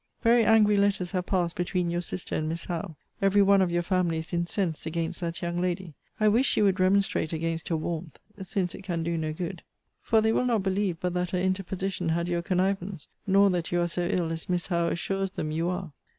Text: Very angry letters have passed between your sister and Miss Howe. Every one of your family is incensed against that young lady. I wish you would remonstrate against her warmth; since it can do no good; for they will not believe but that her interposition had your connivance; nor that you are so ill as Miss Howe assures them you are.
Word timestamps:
Very 0.23 0.43
angry 0.43 0.77
letters 0.77 1.11
have 1.11 1.27
passed 1.27 1.55
between 1.55 1.91
your 1.91 2.01
sister 2.01 2.33
and 2.35 2.49
Miss 2.49 2.65
Howe. 2.65 2.95
Every 3.21 3.43
one 3.43 3.61
of 3.61 3.69
your 3.69 3.83
family 3.83 4.17
is 4.17 4.33
incensed 4.33 4.87
against 4.87 5.21
that 5.21 5.43
young 5.43 5.61
lady. 5.61 5.93
I 6.19 6.27
wish 6.27 6.57
you 6.57 6.63
would 6.63 6.79
remonstrate 6.79 7.33
against 7.33 7.69
her 7.69 7.77
warmth; 7.77 8.17
since 8.41 8.73
it 8.73 8.81
can 8.81 9.03
do 9.03 9.15
no 9.15 9.31
good; 9.31 9.61
for 10.01 10.19
they 10.19 10.33
will 10.33 10.45
not 10.45 10.63
believe 10.63 10.99
but 10.99 11.13
that 11.13 11.29
her 11.29 11.39
interposition 11.39 12.09
had 12.09 12.27
your 12.27 12.41
connivance; 12.41 13.09
nor 13.27 13.51
that 13.51 13.71
you 13.71 13.79
are 13.79 13.87
so 13.87 14.07
ill 14.07 14.31
as 14.31 14.49
Miss 14.49 14.65
Howe 14.65 14.87
assures 14.87 15.29
them 15.29 15.51
you 15.51 15.69
are. 15.69 15.93